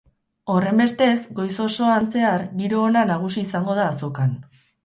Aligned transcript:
Horrenbestez, 0.53 1.17
goiz 1.41 1.59
osoan 1.67 2.09
zehar 2.15 2.47
giro 2.63 2.81
ona 2.89 3.07
nagusi 3.13 3.47
izango 3.49 3.81
da 3.83 3.89
azokan. 3.95 4.35